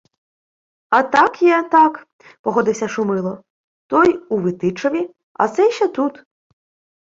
[0.95, 2.07] —А так є, так,—
[2.41, 3.43] погодився Шумило.—
[3.87, 6.23] Той у Витичеві, а сей ще тут.